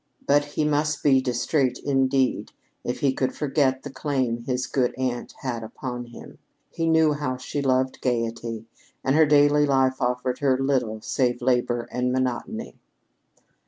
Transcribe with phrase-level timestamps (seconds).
[0.25, 2.53] But he must be distrait, indeed,
[2.83, 6.39] if he could forget the claim his good aunt had upon him.
[6.71, 8.65] He knew how she loved gayety;
[9.03, 12.79] and her daily life offered her little save labor and monotony.